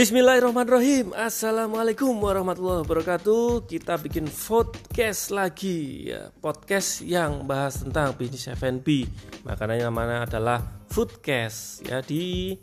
[0.00, 1.12] Bismillahirrahmanirrahim.
[1.12, 3.68] Assalamualaikum warahmatullahi wabarakatuh.
[3.68, 6.08] Kita bikin podcast lagi.
[6.08, 9.04] Ya, Podcast yang bahas tentang bisnis F&B
[9.44, 12.56] Makanya namanya adalah Foodcast ya Di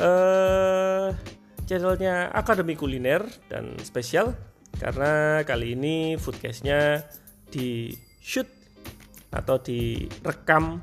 [0.00, 1.12] uh,
[1.68, 3.20] channelnya Akademi Kuliner
[3.52, 4.32] dan spesial
[4.80, 7.04] Karena kali ini Foodcastnya
[7.52, 8.48] di shoot
[9.28, 10.80] Atau direkam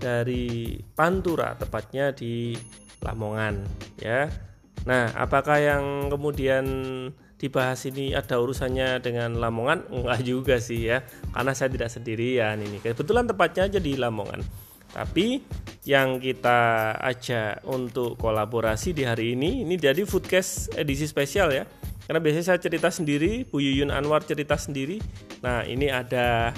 [0.00, 2.56] dari Pantura Tepatnya di
[3.04, 3.68] Lamongan
[4.00, 4.51] ya
[4.82, 6.64] Nah, apakah yang kemudian
[7.38, 9.86] dibahas ini ada urusannya dengan Lamongan?
[9.90, 12.82] Enggak juga sih ya, karena saya tidak sendirian ini.
[12.82, 14.42] Kebetulan tepatnya aja di Lamongan.
[14.92, 15.40] Tapi
[15.88, 21.64] yang kita ajak untuk kolaborasi di hari ini, ini jadi Foodcast edisi spesial ya.
[22.02, 25.00] Karena biasanya saya cerita sendiri, Bu Yuyun Anwar cerita sendiri.
[25.40, 26.52] Nah, ini ada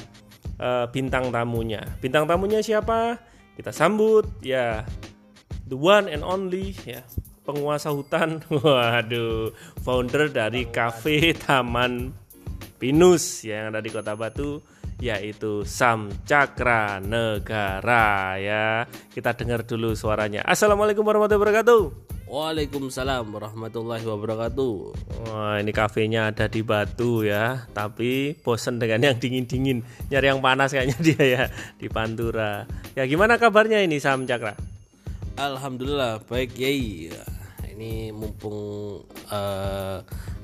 [0.59, 1.85] uh, bintang tamunya.
[2.01, 3.21] Bintang tamunya siapa?
[3.55, 4.83] Kita sambut ya
[5.71, 7.07] the one and only ya
[7.45, 8.41] penguasa hutan.
[8.51, 9.53] Waduh,
[9.85, 12.11] founder dari kafe Taman
[12.81, 14.65] Pinus yang ada di Kota Batu
[14.99, 18.89] yaitu Sam Cakra Negara ya.
[19.13, 20.43] Kita dengar dulu suaranya.
[20.43, 21.83] Assalamualaikum warahmatullahi wabarakatuh.
[22.25, 24.75] Waalaikumsalam warahmatullahi wabarakatuh.
[25.29, 29.85] Wah, ini kafenya ada di Batu ya, tapi bosen dengan yang dingin-dingin.
[30.09, 31.45] Nyari yang panas kayaknya dia ya
[31.77, 32.65] di Pantura.
[32.97, 34.57] Ya gimana kabarnya ini Sam Cakra?
[35.37, 37.11] Alhamdulillah baik Yai
[37.75, 39.99] ini mumpung uh,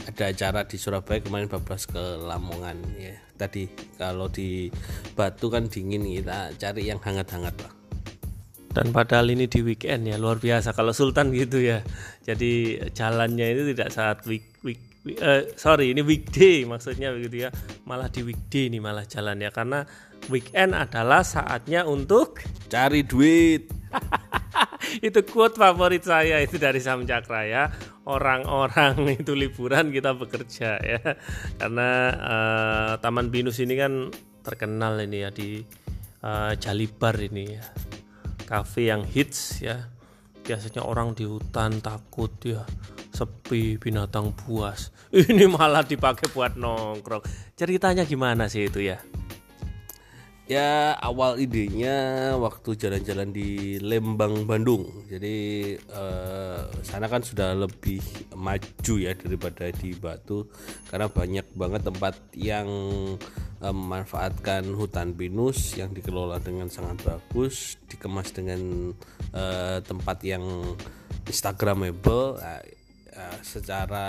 [0.07, 3.15] ada acara di Surabaya kemarin bablas ke Lamongan ya.
[3.39, 4.69] Tadi kalau di
[5.17, 7.81] Batu kan dingin kita cari yang hangat-hangat lah
[8.71, 10.15] dan padahal ini di weekend ya.
[10.15, 11.83] Luar biasa kalau Sultan gitu ya.
[12.23, 14.79] Jadi jalannya itu tidak saat week week
[15.19, 17.51] uh, sorry ini weekday maksudnya begitu ya.
[17.83, 19.83] Malah di weekday ini malah jalan ya karena
[20.31, 23.80] weekend adalah saatnya untuk cari duit
[24.99, 27.63] itu quote favorit saya itu dari Sam Cakra ya.
[28.05, 31.01] Orang-orang itu liburan kita bekerja ya.
[31.55, 34.11] Karena uh, Taman Binus ini kan
[34.43, 35.63] terkenal ini ya di
[36.27, 37.65] uh, Jalibar ini ya.
[38.43, 39.87] Cafe yang hits ya.
[40.43, 42.67] Biasanya orang di hutan takut ya.
[43.15, 44.95] Sepi binatang buas.
[45.31, 47.21] Ini malah dipakai buat nongkrong.
[47.59, 49.03] Ceritanya gimana sih itu ya
[50.51, 55.07] ya awal idenya waktu jalan-jalan di Lembang Bandung.
[55.07, 55.37] Jadi
[55.79, 58.03] eh, sana kan sudah lebih
[58.35, 60.51] maju ya daripada di Batu
[60.91, 62.67] karena banyak banget tempat yang
[63.63, 68.91] eh, memanfaatkan hutan pinus yang dikelola dengan sangat bagus dikemas dengan
[69.31, 70.43] eh, tempat yang
[71.31, 72.43] instagramable.
[72.43, 72.59] Nah,
[73.21, 74.07] uh, secara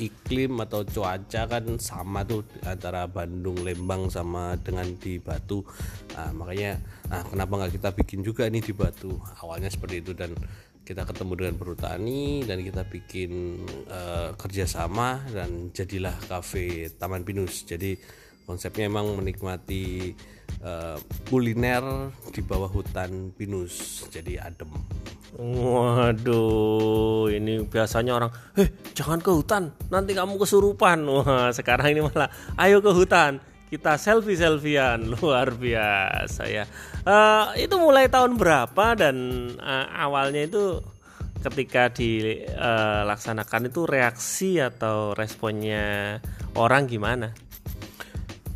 [0.00, 5.60] iklim atau cuaca kan sama tuh antara Bandung Lembang sama dengan di Batu.
[6.16, 6.80] Nah, makanya
[7.12, 9.12] nah kenapa nggak kita bikin juga ini di Batu?
[9.44, 10.32] Awalnya seperti itu dan
[10.80, 17.68] kita ketemu dengan perhutani dan kita bikin uh, kerjasama dan jadilah kafe Taman Pinus.
[17.68, 17.94] Jadi
[18.50, 20.10] konsepnya emang menikmati
[20.66, 20.98] uh,
[21.30, 24.74] kuliner di bawah hutan pinus jadi adem
[25.38, 28.66] Waduh, ini biasanya orang, eh
[28.98, 31.06] jangan ke hutan, nanti kamu kesurupan.
[31.14, 32.26] Wah, sekarang ini malah,
[32.58, 33.38] ayo ke hutan,
[33.70, 36.66] kita selfie selfiean, luar biasa ya.
[37.06, 39.16] Uh, itu mulai tahun berapa dan
[39.62, 40.82] uh, awalnya itu
[41.46, 46.18] ketika dilaksanakan uh, itu reaksi atau responnya
[46.58, 47.30] orang gimana?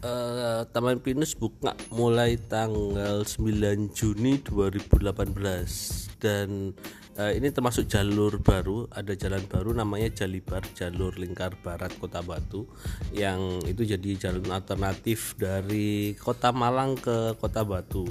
[0.05, 5.01] Uh, Taman Pinus buka mulai tanggal 9 Juni 2018
[6.21, 6.77] dan
[7.17, 12.69] uh, ini termasuk jalur baru ada jalan baru namanya Jalibar jalur lingkar barat kota Batu
[13.17, 18.05] yang itu jadi jalan alternatif dari kota Malang ke kota Batu.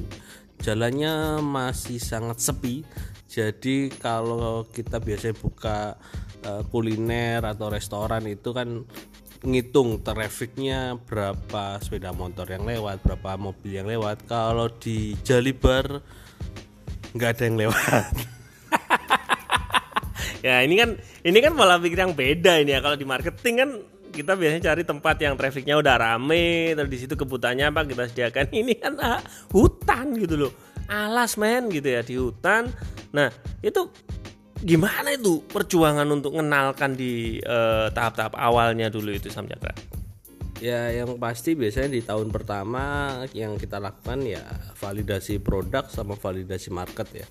[0.66, 2.82] Jalannya masih sangat sepi
[3.30, 5.98] jadi kalau kita biasanya buka
[6.46, 8.82] uh, kuliner atau restoran itu kan
[9.44, 14.26] ngitung trafficnya berapa sepeda motor yang lewat berapa mobil yang lewat.
[14.26, 16.00] Kalau di Jalibar
[17.14, 18.14] nggak ada yang lewat.
[20.44, 22.84] Ya ini kan ini kan malah pikir yang beda ini ya.
[22.84, 23.70] Kalau di marketing kan
[24.14, 28.52] kita biasanya cari tempat yang trafficnya udah rame terus di situ kebutuhannya apa kita sediakan.
[28.62, 29.23] Ini kan ah,
[29.56, 30.52] hutan gitu loh.
[30.91, 32.67] Alas men gitu ya di hutan.
[33.16, 33.32] Nah
[33.64, 33.88] itu
[34.64, 39.76] gimana itu perjuangan untuk mengenalkan di eh, tahap-tahap uh, awalnya dulu itu Sam Cakra?
[40.64, 44.40] Ya yang pasti biasanya di tahun pertama yang kita lakukan ya
[44.80, 47.28] validasi produk sama validasi market ya.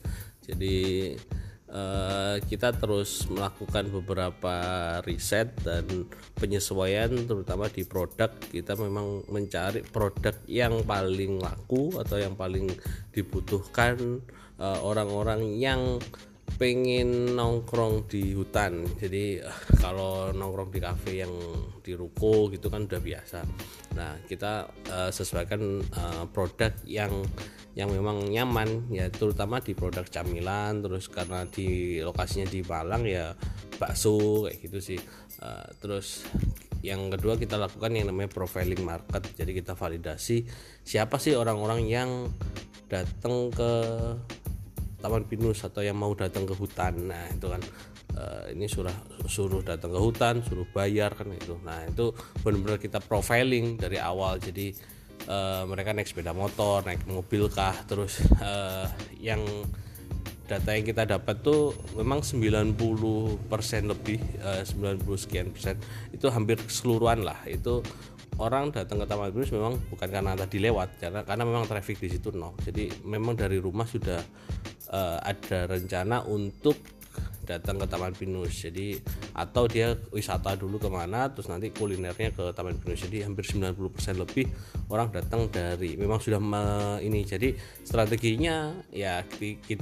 [0.52, 0.76] Jadi
[1.72, 4.56] uh, kita terus melakukan beberapa
[5.08, 5.88] riset dan
[6.36, 8.28] penyesuaian terutama di produk.
[8.36, 12.68] Kita memang mencari produk yang paling laku atau yang paling
[13.16, 14.20] dibutuhkan
[14.60, 15.80] eh, orang-orang uh, yang
[16.56, 18.84] pengen nongkrong di hutan.
[18.98, 21.32] Jadi eh, kalau nongkrong di kafe yang
[21.82, 23.40] di ruko gitu kan udah biasa.
[23.98, 27.12] Nah kita uh, sesuaikan uh, produk yang
[27.72, 33.34] yang memang nyaman ya terutama di produk camilan terus karena di lokasinya di Malang ya
[33.76, 35.00] bakso kayak gitu sih.
[35.42, 36.22] Uh, terus
[36.82, 39.22] yang kedua kita lakukan yang namanya profiling market.
[39.34, 40.46] Jadi kita validasi
[40.86, 42.10] siapa sih orang-orang yang
[42.90, 43.72] datang ke
[45.02, 47.10] Taman Pinus atau yang mau datang ke hutan.
[47.10, 47.62] Nah itu kan
[48.14, 48.94] uh, ini suruh
[49.26, 51.58] suruh datang ke hutan suruh bayar kan itu.
[51.66, 52.14] Nah itu
[52.46, 54.38] benar-benar kita profiling dari awal.
[54.38, 54.70] Jadi
[55.26, 58.86] uh, mereka naik sepeda motor naik mobil kah terus uh,
[59.18, 59.42] yang
[60.52, 62.76] data yang kita dapat tuh memang 90%
[63.88, 65.80] lebih uh, 90 sekian persen.
[66.12, 67.40] Itu hampir keseluruhan lah.
[67.48, 67.80] Itu
[68.40, 72.08] orang datang ke Taman Pinus memang bukan karena tadi lewat karena karena memang traffic di
[72.08, 72.56] situ nol.
[72.64, 74.20] Jadi memang dari rumah sudah
[74.92, 77.02] uh, ada rencana untuk
[77.42, 78.96] datang ke Taman Pinus jadi
[79.34, 83.74] atau dia wisata dulu ke mana terus nanti kulinernya ke Taman Pinus jadi hampir 90%
[84.14, 84.46] lebih
[84.88, 86.62] orang datang dari memang sudah me,
[87.02, 87.26] ini.
[87.26, 87.52] Jadi
[87.82, 89.26] strateginya ya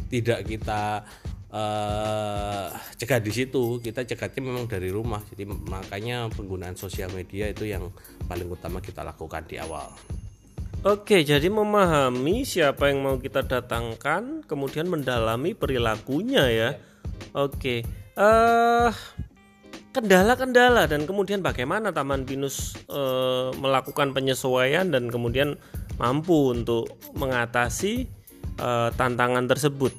[0.09, 1.05] tidak kita
[1.51, 3.79] uh, cegah di situ.
[3.83, 5.23] Kita cegahnya memang dari rumah.
[5.31, 7.91] Jadi makanya penggunaan sosial media itu yang
[8.27, 9.91] paling utama kita lakukan di awal.
[10.81, 16.71] Oke, jadi memahami siapa yang mau kita datangkan, kemudian mendalami perilakunya ya.
[17.37, 17.85] Oke,
[18.17, 18.89] uh,
[19.93, 25.61] kendala-kendala dan kemudian bagaimana Taman Pinus uh, melakukan penyesuaian dan kemudian
[26.01, 28.09] mampu untuk mengatasi
[28.57, 29.93] uh, tantangan tersebut.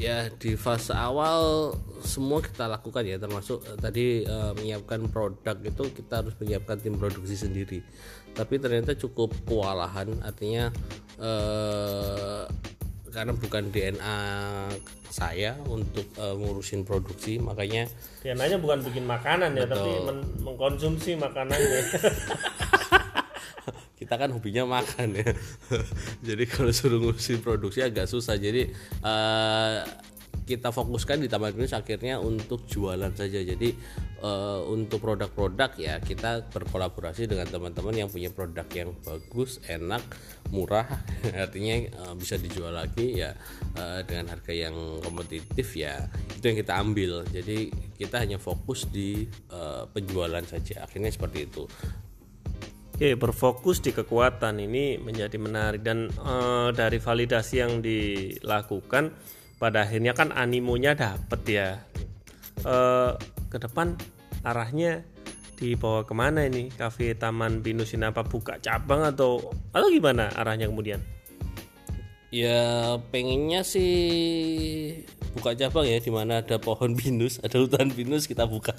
[0.00, 5.84] Ya di fase awal semua kita lakukan ya termasuk uh, tadi uh, menyiapkan produk itu
[5.92, 7.84] kita harus menyiapkan tim produksi sendiri
[8.32, 10.72] tapi ternyata cukup kewalahan artinya
[11.20, 12.48] uh,
[13.10, 14.18] karena bukan DNA
[15.10, 17.90] saya untuk uh, ngurusin produksi makanya
[18.22, 19.82] DNA-nya bukan bikin makanan ya betul.
[19.82, 21.82] tapi men mengkonsumsi makanannya
[24.10, 25.30] kita kan hobinya makan ya
[26.26, 28.66] jadi kalau suruh ngurusin produksi agak susah jadi
[29.06, 29.86] uh,
[30.50, 33.38] kita fokuskan di Taman Pinus akhirnya untuk jualan saja.
[33.38, 33.70] Jadi
[34.18, 40.02] uh, untuk produk-produk ya kita berkolaborasi dengan teman-teman yang punya produk yang bagus, enak,
[40.50, 40.90] murah,
[41.46, 43.30] artinya uh, bisa dijual lagi ya
[43.78, 44.74] uh, dengan harga yang
[45.06, 47.22] kompetitif ya itu yang kita ambil.
[47.30, 50.82] Jadi kita hanya fokus di uh, penjualan saja.
[50.82, 51.70] Akhirnya seperti itu.
[53.00, 55.80] Oke, berfokus di kekuatan ini menjadi menarik.
[55.80, 59.16] Dan uh, dari validasi yang dilakukan
[59.56, 61.80] pada akhirnya kan animonya dapet ya.
[62.60, 62.76] E,
[63.48, 63.96] ke depan
[64.44, 65.00] arahnya
[65.56, 66.68] dibawa ke mana ini?
[66.68, 71.00] Kafe Taman Pinus ini apa buka cabang atau atau gimana arahnya kemudian?
[72.28, 75.08] Ya pengennya sih
[75.40, 78.76] buka cabang ya di mana ada pohon pinus ada hutan pinus kita buka.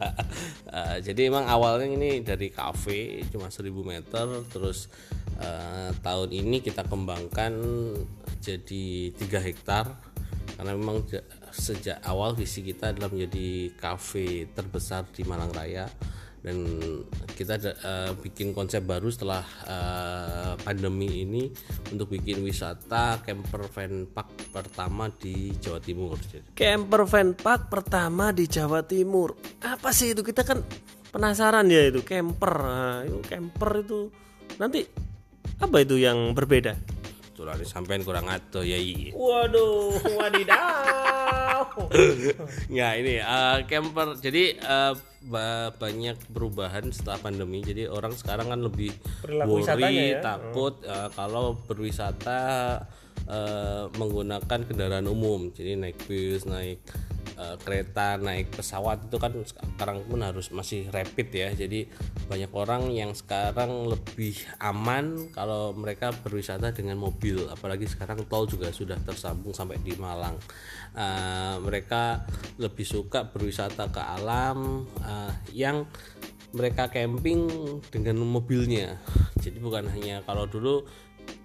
[0.70, 4.86] Uh, jadi emang awalnya ini dari kafe cuma 1000 meter terus
[5.42, 7.58] uh, tahun ini kita kembangkan
[8.38, 9.90] jadi tiga hektar.
[10.54, 11.02] Karena memang
[11.50, 15.90] sejak awal visi kita adalah menjadi kafe terbesar di Malang Raya
[16.42, 16.58] dan
[17.38, 21.54] kita uh, bikin konsep baru setelah uh, pandemi ini
[21.94, 26.18] untuk bikin wisata camper van park pertama di Jawa Timur.
[26.58, 29.38] Camper van park pertama di Jawa Timur.
[29.62, 30.26] Apa sih itu?
[30.26, 30.66] Kita kan
[31.14, 32.54] penasaran ya itu camper.
[32.58, 34.00] Nah, itu camper itu
[34.58, 34.82] nanti
[35.62, 36.74] apa itu yang berbeda?
[37.42, 39.18] tulane sampean kurang atuh ya iya.
[39.18, 41.66] Waduh, wadidaw.
[42.74, 44.14] Nggak ini uh, camper.
[44.22, 44.94] Jadi uh,
[45.78, 47.62] banyak perubahan setelah pandemi.
[47.62, 48.90] Jadi orang sekarang kan lebih
[49.22, 50.22] Perilaku worry, ya?
[50.22, 52.40] takut uh, kalau berwisata
[53.30, 55.54] uh, menggunakan kendaraan umum.
[55.54, 56.82] Jadi naik bus, naik
[57.42, 61.50] uh, kereta naik pesawat itu kan sekarang pun harus masih rapid ya.
[61.58, 61.90] Jadi
[62.30, 67.50] banyak orang yang sekarang lebih aman kalau mereka berwisata dengan mobil.
[67.50, 70.38] Apalagi sekarang tol juga sudah tersambung sampai di Malang.
[70.94, 72.22] Uh, mereka
[72.62, 75.90] lebih suka berwisata ke alam uh, yang
[76.52, 77.48] mereka camping
[77.90, 79.00] dengan mobilnya.
[79.40, 80.84] Jadi bukan hanya kalau dulu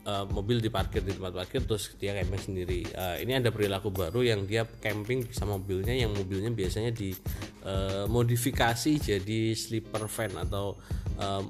[0.06, 2.86] uh, mobil diparkir di tempat parkir terus dia camping sendiri.
[2.94, 8.98] Uh, ini ada perilaku baru yang dia camping bisa mobilnya yang mobilnya biasanya dimodifikasi eh,
[8.98, 10.78] uh, jadi sleeper van atau
[11.18, 11.42] uh,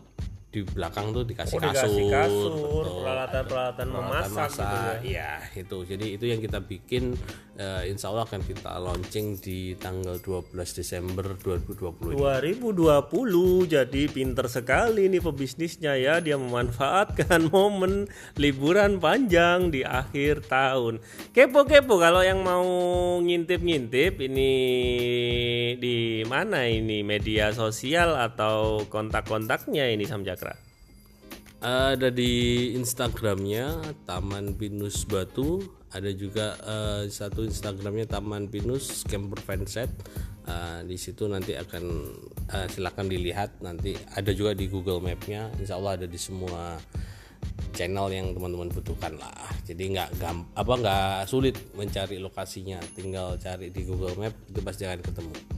[0.47, 2.85] di belakang tuh dikasih Oh, kasur, dikasih kasur, betul.
[3.03, 4.97] peralatan-peralatan Peralatan memasak gitu ya.
[5.05, 5.79] Iya, itu.
[5.85, 7.13] Jadi itu yang kita bikin
[7.57, 12.17] eh, insya Allah akan kita launching di tanggal 12 Desember 2020.
[12.17, 21.01] 2020 jadi pinter sekali nih pebisnisnya ya dia memanfaatkan momen liburan panjang di akhir tahun
[21.33, 22.65] kepo-kepo kalau yang mau
[23.25, 24.53] ngintip-ngintip ini
[25.81, 30.55] di mana ini media sosial atau kontak-kontaknya ini Sam Jakra
[31.65, 39.89] Ada di Instagramnya Taman Pinus Batu, ada juga eh, satu Instagramnya Taman Pinus Camper Fanset.
[40.47, 41.85] Eh, di situ nanti akan
[42.53, 45.49] eh, silakan dilihat nanti ada juga di Google Mapnya.
[45.57, 46.77] Insya Allah ada di semua
[47.73, 49.49] channel yang teman-teman butuhkan lah.
[49.65, 50.09] Jadi nggak
[50.55, 55.56] apa nggak sulit mencari lokasinya, tinggal cari di Google Map itu pasti akan ketemu.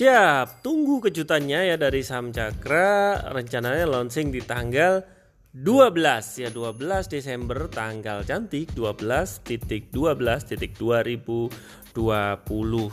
[0.00, 3.20] Siap, tunggu kejutannya ya dari Sam Cakra.
[3.36, 5.04] Rencananya launching di tanggal
[5.52, 8.96] 12 ya 12 Desember tanggal cantik 12
[9.44, 11.52] titik 12 titik 2020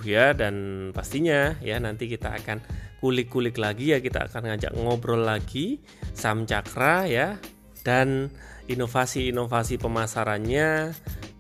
[0.03, 0.35] ya.
[0.35, 0.55] Dan
[0.91, 2.59] pastinya ya nanti kita akan
[2.99, 4.03] kulik-kulik lagi ya.
[4.03, 5.79] Kita akan ngajak ngobrol lagi
[6.11, 7.39] Sam Cakra ya.
[7.87, 8.27] Dan
[8.67, 10.91] inovasi-inovasi pemasarannya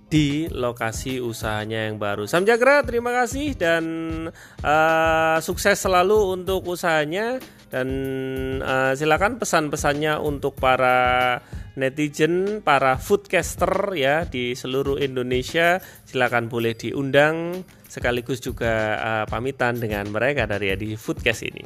[0.07, 2.23] di lokasi usahanya yang baru.
[2.31, 3.83] Sam Jagra, terima kasih dan
[4.63, 7.87] uh, sukses selalu untuk usahanya dan
[8.63, 11.39] uh, silakan pesan-pesannya untuk para
[11.75, 15.83] netizen, para foodcaster ya di seluruh Indonesia.
[16.07, 21.63] Silakan boleh diundang sekaligus juga uh, pamitan dengan mereka dari di Foodcast ini.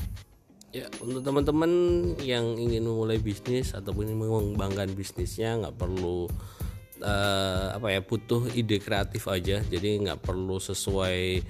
[0.72, 1.72] Ya, untuk teman-teman
[2.24, 6.32] yang ingin memulai bisnis ataupun ingin mengembangkan bisnisnya nggak perlu
[7.02, 9.60] eh, apa ya butuh ide kreatif aja.
[9.66, 11.44] Jadi nggak perlu sesuai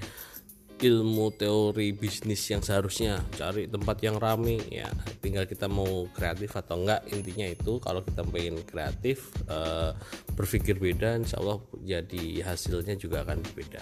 [0.82, 4.90] ilmu teori bisnis yang seharusnya cari tempat yang rame ya
[5.22, 9.94] tinggal kita mau kreatif atau enggak intinya itu kalau kita pengen kreatif eh,
[10.34, 13.78] berpikir beda insya Allah jadi hasilnya juga akan berbeda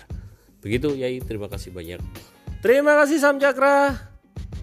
[0.61, 2.05] begitu Yai terima kasih banyak
[2.61, 3.97] Terima kasih Sam Cakra.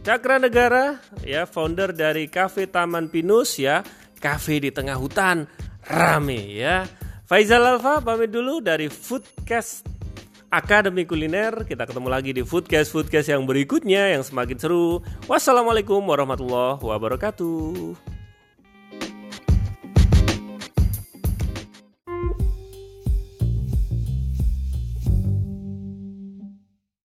[0.05, 3.81] Cakra Negara ya founder dari Cafe Taman Pinus ya.
[4.21, 5.49] Cafe di tengah hutan
[5.87, 6.85] rame ya.
[7.27, 9.83] Faizal Alfa pamit dulu dari Foodcast
[10.47, 11.67] Akademi Kuliner.
[11.67, 15.03] Kita ketemu lagi di Foodcast Foodcast yang berikutnya yang semakin seru.
[15.27, 18.16] Wassalamualaikum warahmatullahi wabarakatuh.